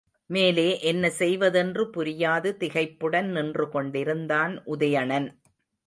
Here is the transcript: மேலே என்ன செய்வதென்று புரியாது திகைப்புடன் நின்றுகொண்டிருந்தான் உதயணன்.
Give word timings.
மேலே 0.29 0.79
என்ன 0.81 1.09
செய்வதென்று 1.09 1.83
புரியாது 1.97 2.51
திகைப்புடன் 2.59 3.29
நின்றுகொண்டிருந்தான் 3.31 4.55
உதயணன். 4.65 5.29